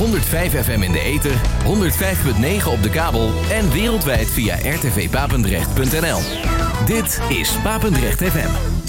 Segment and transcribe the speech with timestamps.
[0.00, 6.20] 105 FM in de ether, 105.9 op de kabel en wereldwijd via rtvpapendrecht.nl.
[6.86, 8.79] Dit is Papendrecht FM.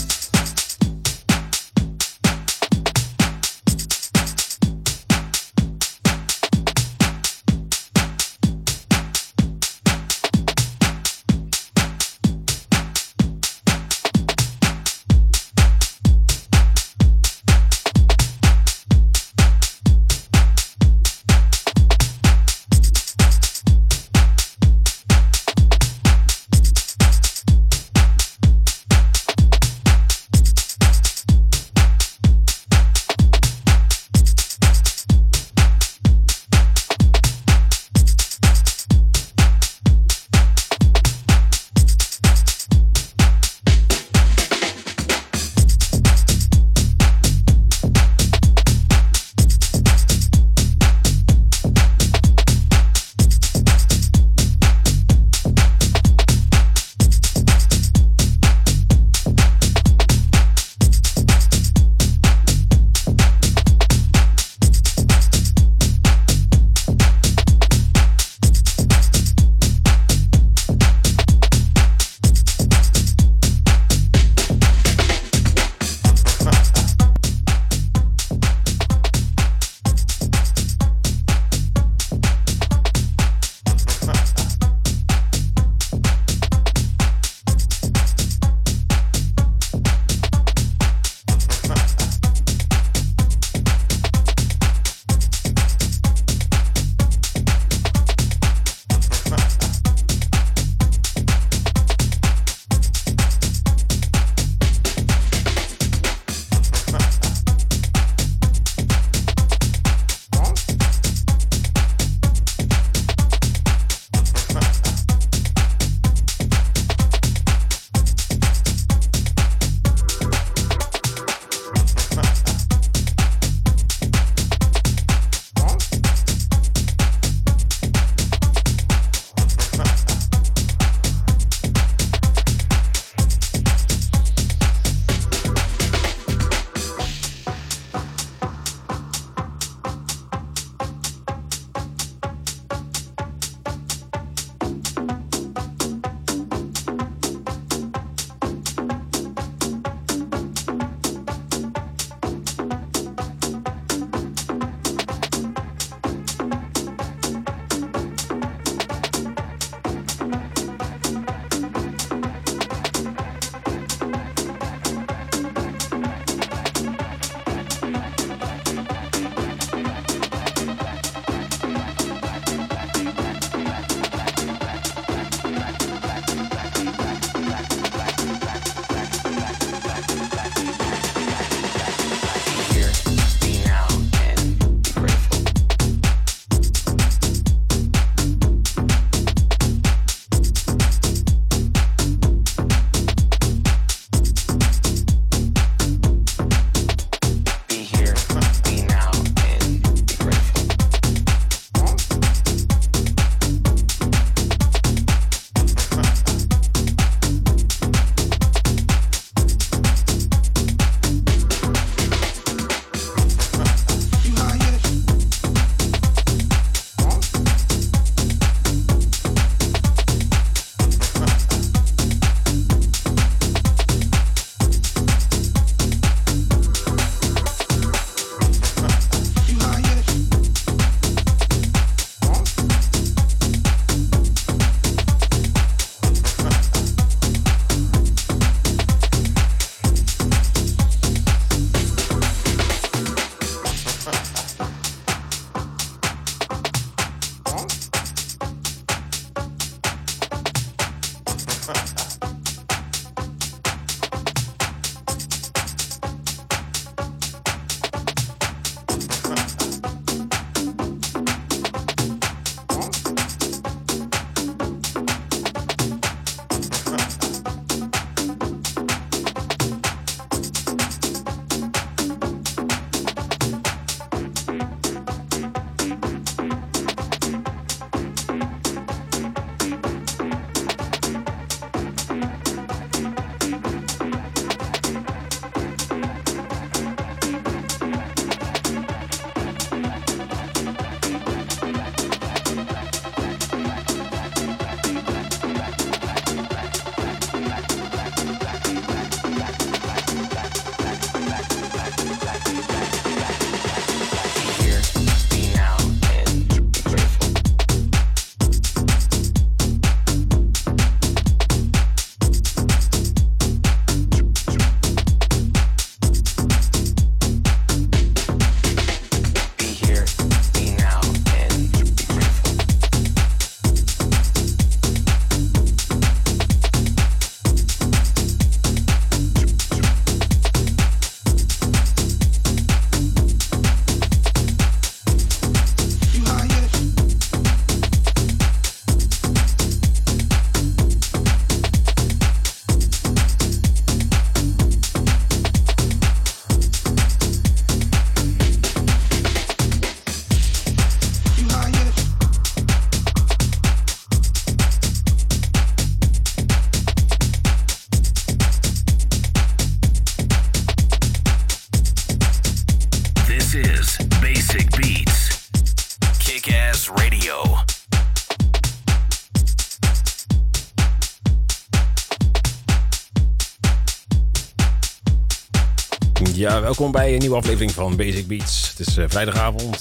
[376.92, 378.70] Bij een nieuwe aflevering van Basic Beats.
[378.70, 379.80] Het is uh, vrijdagavond,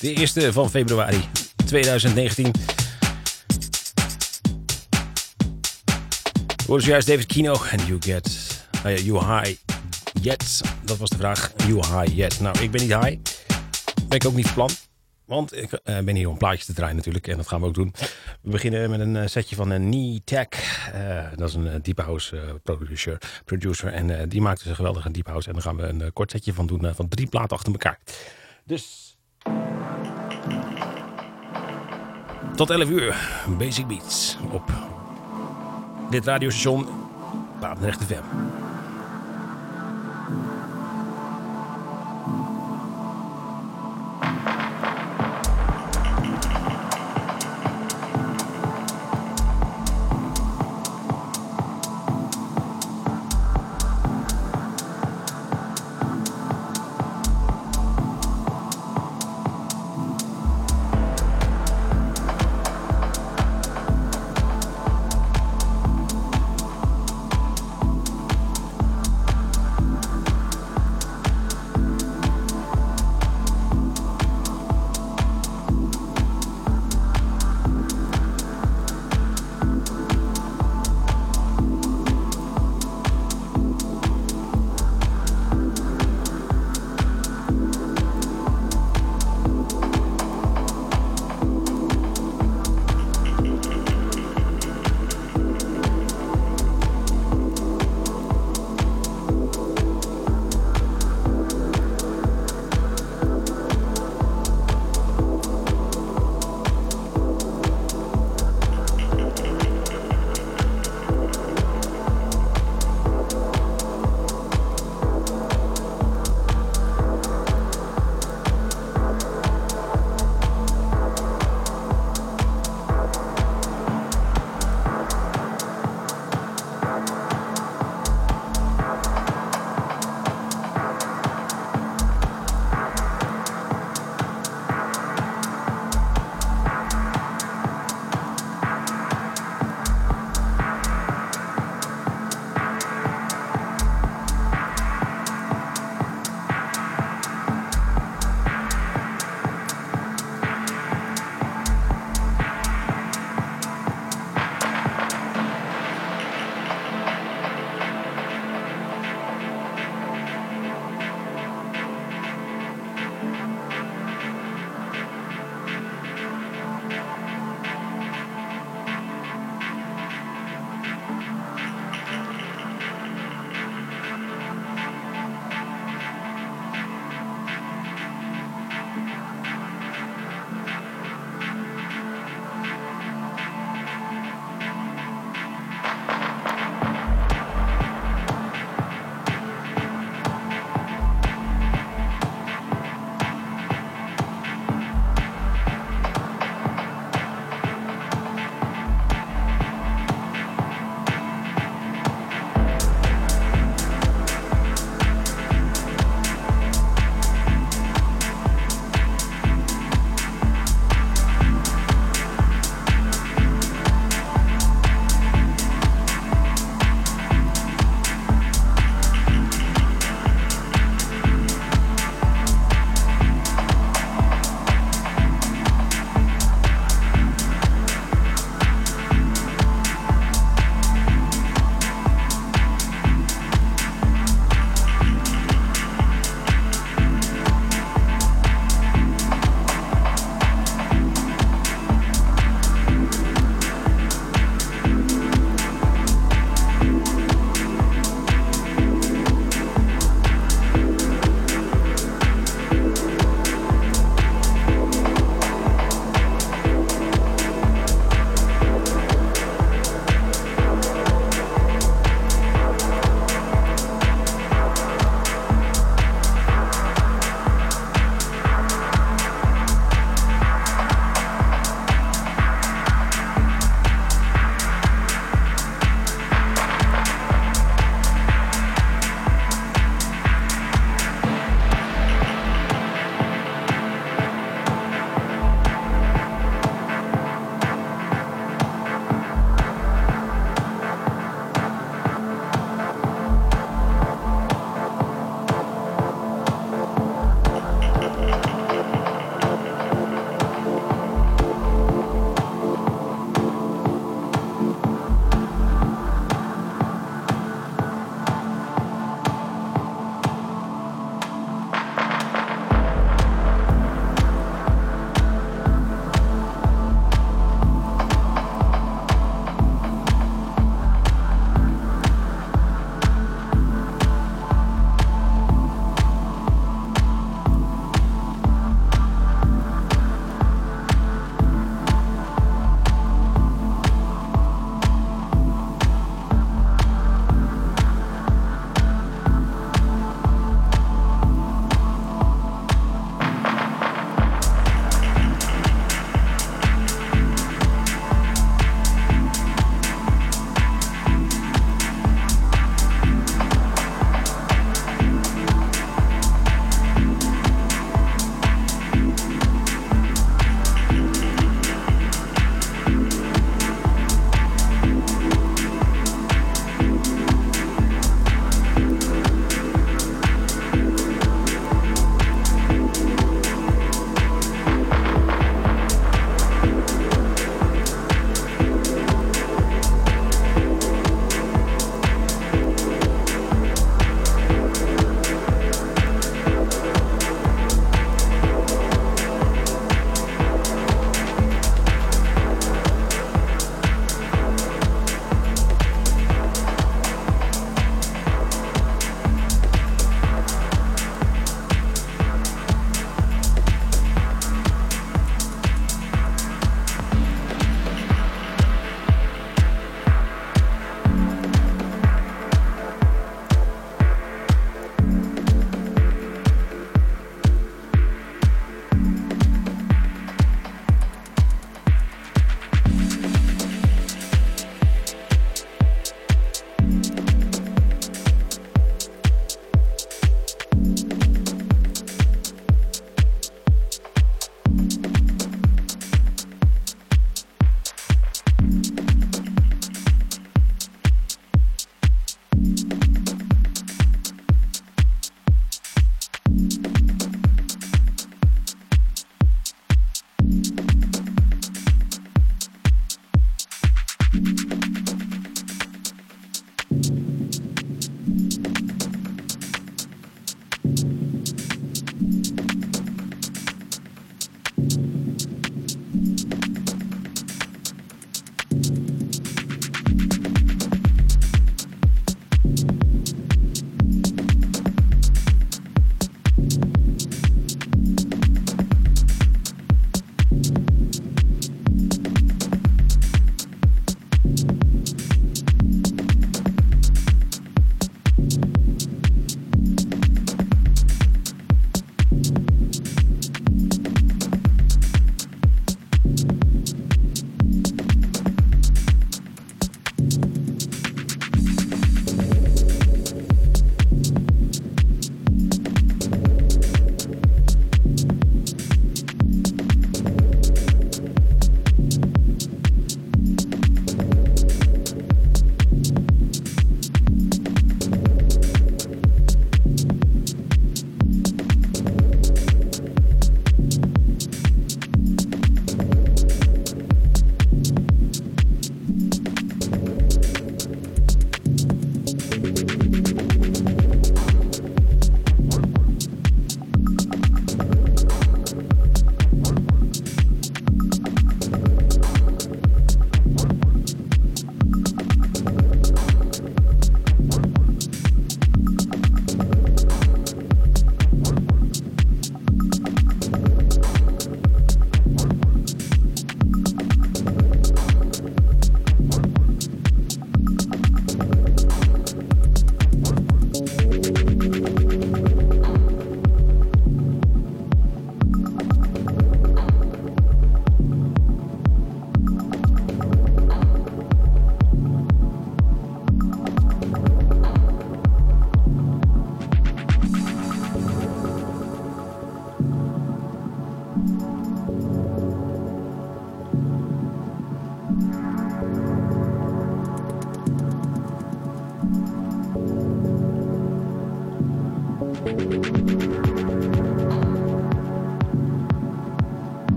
[0.00, 1.28] de eerste van februari
[1.64, 2.52] 2019.
[6.66, 8.28] Hoorde juist David Kino en You Get
[8.86, 9.58] uh, You High
[10.20, 10.60] Yet.
[10.84, 11.52] Dat was de vraag.
[11.66, 12.40] You High Yet.
[12.40, 13.18] Nou, ik ben niet high.
[14.08, 14.70] Ben ik ook niet van plan.
[15.24, 17.26] Want ik uh, ben hier om plaatjes te draaien natuurlijk.
[17.26, 17.94] En dat gaan we ook doen.
[18.42, 20.48] We beginnen met een setje van een Knee Tech.
[20.94, 23.92] Uh, dat is een deep house producer, producer.
[23.92, 25.48] En die maakt dus een geweldige deep house.
[25.48, 26.94] En daar gaan we een kort setje van doen.
[26.94, 27.98] van drie platen achter elkaar.
[28.64, 29.16] Dus...
[32.56, 33.16] Tot 11 uur.
[33.58, 34.36] Basic Beats.
[34.50, 34.70] Op
[36.10, 36.86] dit radiostation.
[37.60, 38.71] Papendrecht FM.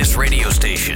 [0.00, 0.89] This radio station.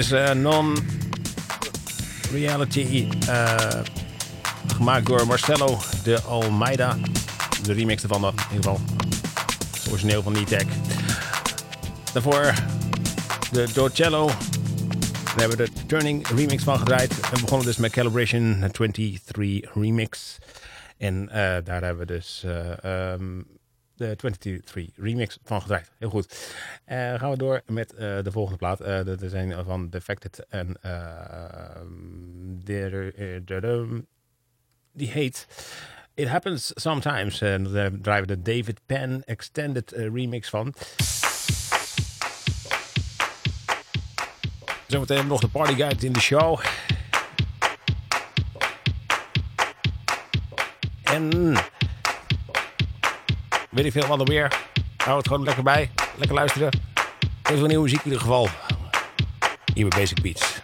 [0.00, 3.08] Is uh, Non-Reality.
[3.28, 3.80] Uh,
[4.66, 6.96] gemaakt door Marcelo de Almeida.
[7.62, 8.80] De remix ervan in ieder geval.
[9.72, 10.66] Het origineel van E-Tech.
[12.12, 12.54] Daarvoor
[13.50, 14.26] de Docello.
[14.26, 14.36] Daar
[15.36, 17.30] hebben we de Turning remix van gedraaid.
[17.30, 20.38] We begonnen dus met Calibration 23 remix.
[20.96, 21.32] En uh,
[21.64, 22.44] daar hebben we dus
[22.84, 23.46] um,
[24.00, 25.90] de 23 remix van gedraaid.
[25.98, 26.54] Heel goed.
[26.88, 28.78] Uh, gaan we door met de volgende plaat.
[28.78, 30.76] dat zijn van Defected en
[32.64, 34.04] de,
[34.92, 35.46] die heet
[36.14, 37.40] It Happens Sometimes.
[37.40, 40.74] En daar draaien we de David Penn Extended remix van.
[44.86, 46.60] Zometeen nog de partyguide in de show.
[51.02, 51.56] En
[53.70, 54.52] weet ik veel wat er weer.
[54.96, 55.90] Hou het gewoon lekker bij.
[56.16, 56.70] Lekker luisteren.
[57.42, 58.48] Er is wel nieuwe muziek in ieder geval.
[59.74, 60.58] Hier bij Basic Beats.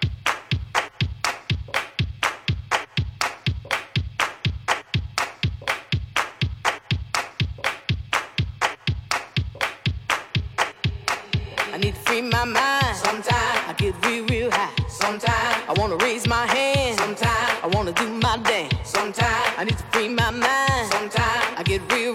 [11.75, 12.97] I need to free my mind.
[13.05, 14.89] Sometimes I get real, real high.
[14.89, 16.99] Sometimes I wanna raise my hand.
[16.99, 18.75] Sometimes I wanna do my dance.
[18.83, 20.93] Sometimes I need to free my mind.
[20.93, 22.06] Sometimes I get real,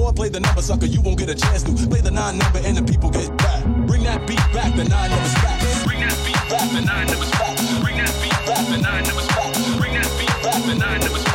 [0.00, 1.72] Boy, play the number, sucker, you won't get a chance to.
[1.88, 3.62] Play the nine number and the people get back.
[3.86, 5.60] Bring that beat back, the nine numbers back.
[5.84, 7.56] Bring that beat back, the nine numbers back.
[7.84, 9.52] Bring that beat back, the nine numbers back.
[9.76, 11.29] Bring that beat back, the nine numbers back.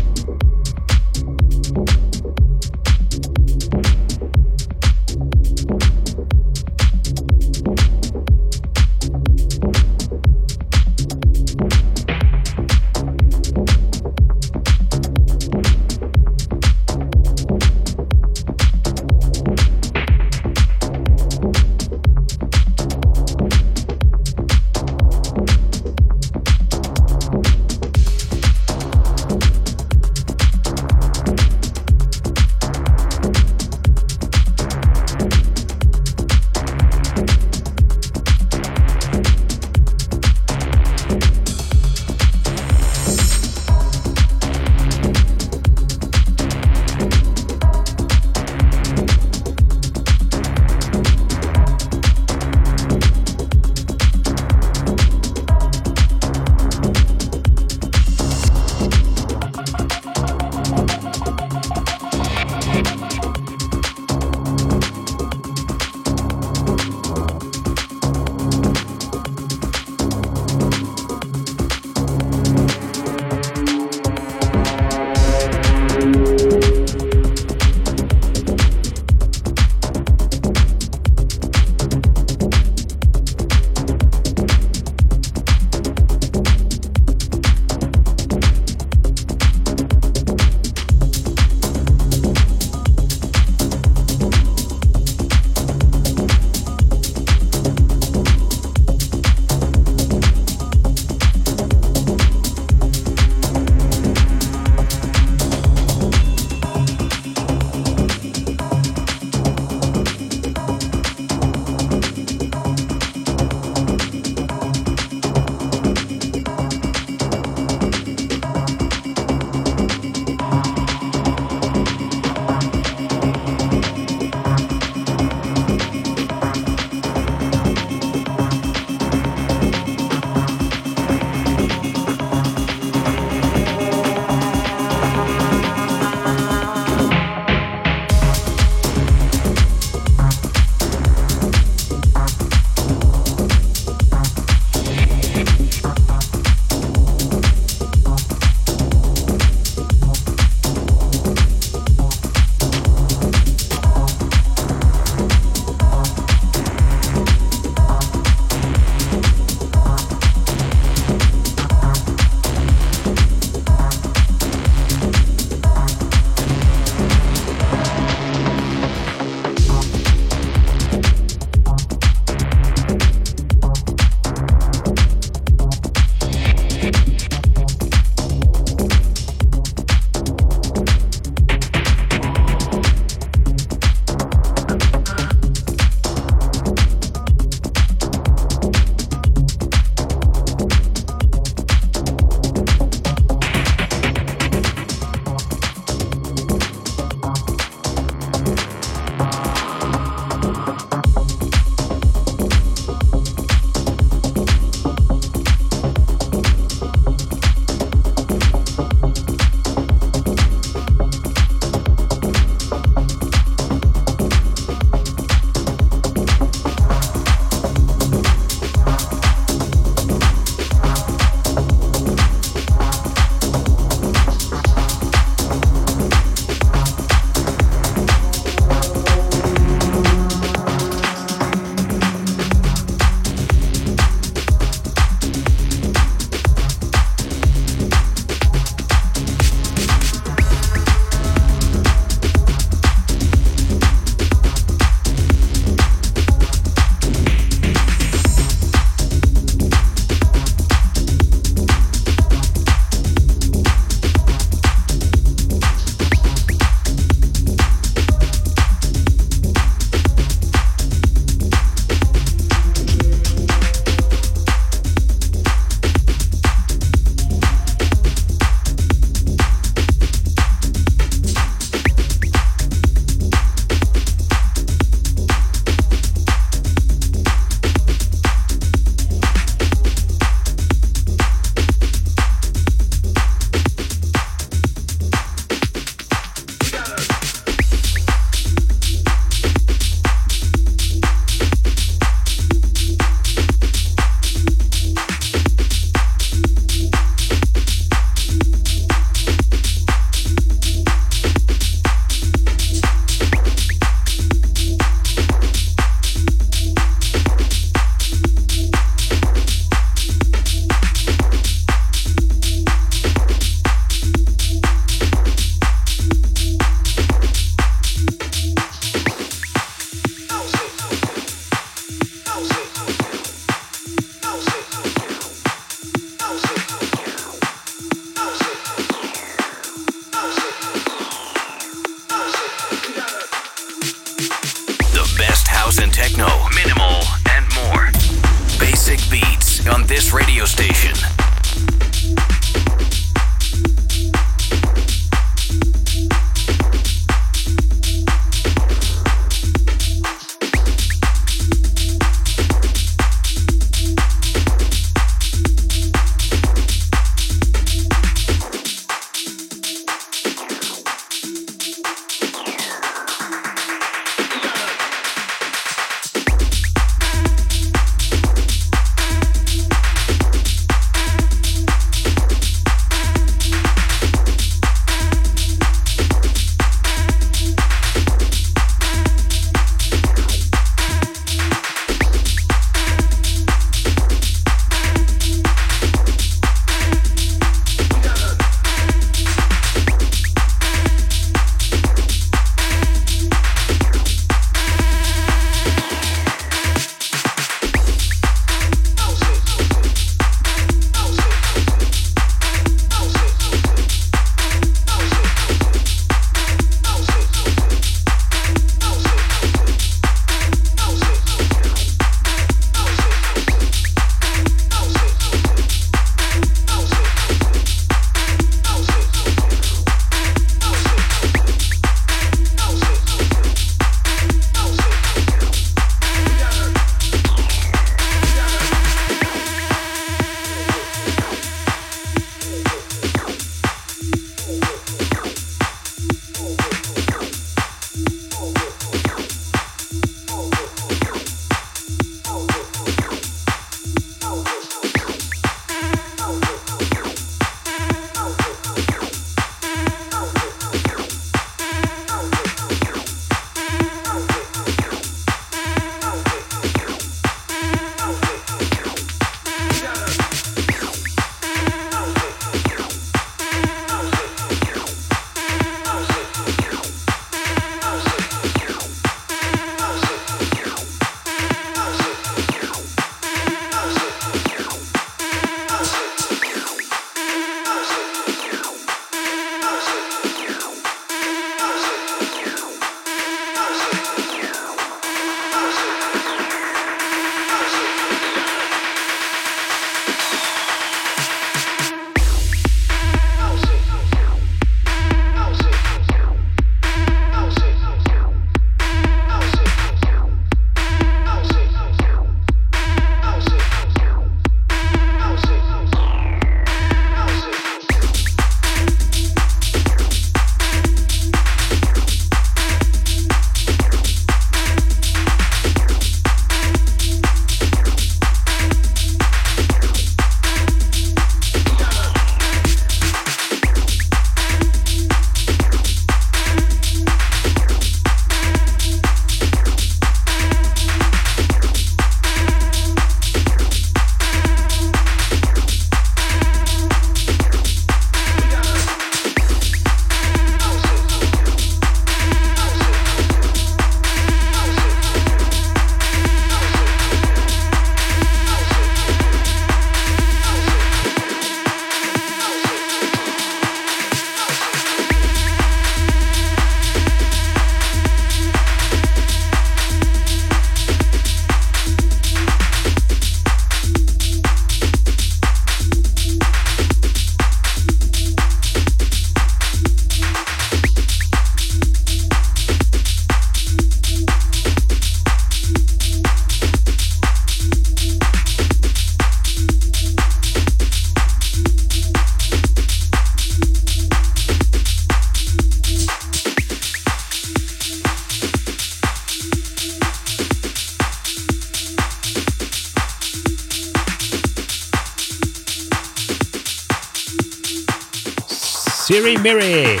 [599.20, 600.00] Siri Miri.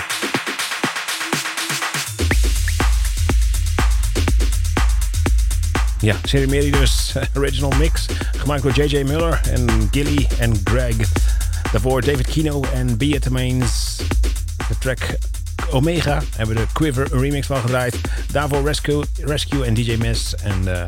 [6.00, 7.14] Ja, Siri Miri dus.
[7.36, 8.06] Original mix.
[8.36, 9.02] Gemaakt door J.J.
[9.02, 10.96] Miller en Gilly en Greg.
[11.72, 13.96] Daarvoor David Kino en Beatamains.
[14.68, 15.18] De track
[15.70, 17.96] Omega hebben we de Quiver remix van gedraaid.
[18.32, 20.84] Daarvoor Rescue, Rescue en DJ Miss en uh,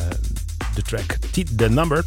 [0.74, 1.16] de track
[1.56, 2.04] The Number.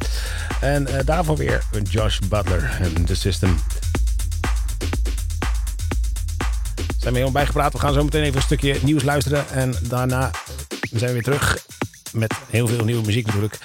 [0.62, 3.58] En uh, daarvoor weer Josh Butler en The System.
[7.06, 7.74] Zijn we helemaal bijgepraat.
[7.74, 9.50] We gaan zo meteen even een stukje nieuws luisteren.
[9.50, 10.32] En daarna
[10.92, 11.66] zijn we weer terug
[12.12, 13.58] met heel veel nieuwe muziek natuurlijk.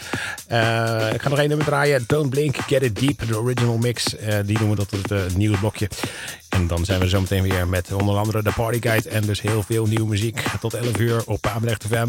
[0.50, 2.04] Uh, ik ga nog één nummer draaien.
[2.06, 4.14] Don't Blink, Get It Deep, de original mix.
[4.14, 5.88] Uh, die noemen dat het uh, nieuwe blokje.
[6.48, 9.08] En dan zijn we zo meteen weer met onder andere de Party Guide.
[9.08, 10.42] En dus heel veel nieuwe muziek.
[10.60, 12.08] Tot 11 uur op Pabrecht FM.